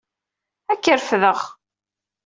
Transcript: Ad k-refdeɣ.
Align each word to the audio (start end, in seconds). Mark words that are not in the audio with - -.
Ad 0.71 0.79
k-refdeɣ. 0.83 1.39